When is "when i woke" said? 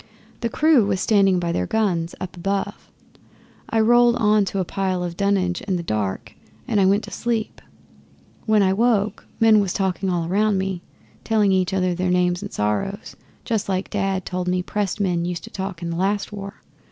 8.47-9.27